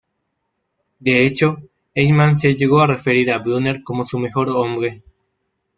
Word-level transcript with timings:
De 0.97 1.27
hecho, 1.27 1.59
Eichmann 1.93 2.35
se 2.35 2.55
llegó 2.55 2.79
a 2.79 2.87
referir 2.87 3.29
a 3.31 3.37
Brunner 3.37 3.83
como 3.83 4.03
su 4.03 4.17
"mejor 4.17 4.49
hombre". 4.49 5.03